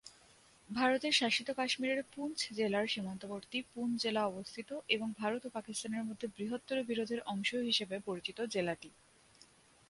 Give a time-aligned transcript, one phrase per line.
[0.69, 6.77] ভারতের শাসিত কাশ্মীরের পুঞ্চ জেলার সীমান্তবর্তী পুঞ্চ জেলা অবস্থিত এবং ভারত ও পাকিস্তানের মধ্যে বৃহত্তর
[6.83, 8.89] বিরোধের অংশ হিসেবে পরিচিত জেলাটি।